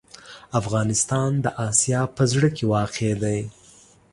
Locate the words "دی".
3.23-3.39